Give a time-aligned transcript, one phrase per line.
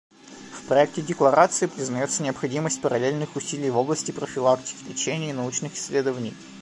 [0.51, 6.33] В проекте декларации признается необходимость параллельных усилий в области профилактики, лечения и научных исследований.